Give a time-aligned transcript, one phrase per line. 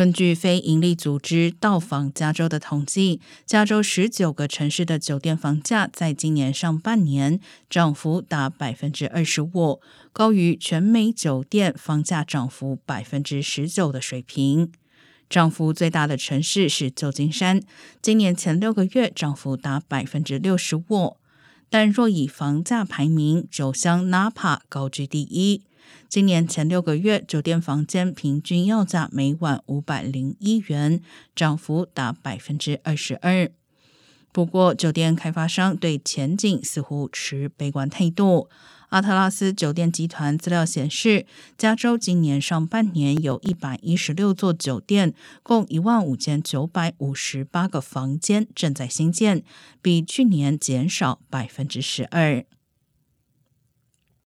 [0.00, 7.38] 根据非营利组织到访加州的统计，加州十九个城市的酒店房价在今年上半年
[7.68, 9.82] 涨幅达百分之二十五，
[10.14, 14.72] 高于全美酒店房价涨幅百分之十九的水平。
[15.28, 17.60] 涨幅最大的城市是旧金山，
[18.00, 21.18] 今年前六个月涨幅达百分之六十五。
[21.68, 25.60] 但若以房价排名，酒乡 Napa 高居第一。
[26.08, 31.00] 今年前六个月，酒店房间平均要价每晚五百零一元，
[31.34, 33.50] 涨幅达百分之二十二。
[34.32, 38.48] 不过，酒店开发商对前景似乎持悲观态度。
[38.90, 41.26] 阿特拉斯酒店集团资料显示，
[41.56, 49.44] 加州今年上半年有一百一十六座酒店，共一万五千九百五十八个房间正在新建，
[49.80, 52.44] 比去年减少百分之十二。